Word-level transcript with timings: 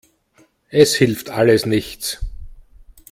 Es 0.71 0.95
hilft 0.95 1.29
alles 1.29 1.67
nichts. 1.67 2.21